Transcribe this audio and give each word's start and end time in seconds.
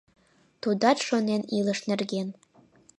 Тудат 0.61 0.97
шонен 1.07 1.41
илыш 1.57 1.79
нерген 1.89 2.27